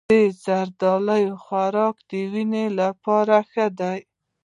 د 0.09 0.13
زردالو 0.45 1.17
خوراک 1.43 1.95
د 2.09 2.11
وینې 2.31 2.65
لپاره 2.79 3.35
ښه 3.49 3.65
دی. 3.79 3.99